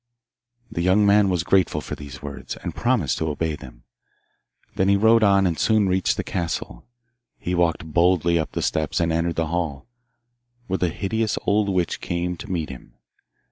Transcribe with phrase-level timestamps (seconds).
[0.71, 3.83] The young man was grateful for these words, and promised to obey them.
[4.73, 6.87] Then he rode on, and soon reached the castle.
[7.37, 9.85] He walked boldly up the steps and entered the hall,
[10.65, 12.95] where the hideous old witch came to meet him.